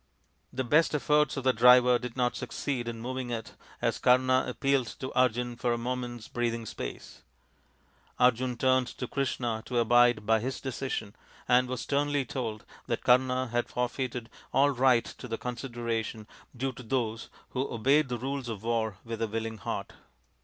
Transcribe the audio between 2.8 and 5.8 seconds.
in moving it as Kama appealed to Arjun for a